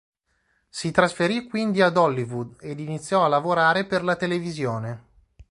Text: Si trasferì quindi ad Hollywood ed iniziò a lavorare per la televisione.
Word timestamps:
Si 0.67 0.89
trasferì 0.89 1.47
quindi 1.47 1.79
ad 1.83 1.95
Hollywood 1.95 2.55
ed 2.59 2.79
iniziò 2.79 3.23
a 3.23 3.27
lavorare 3.27 3.85
per 3.85 4.03
la 4.03 4.15
televisione. 4.15 5.03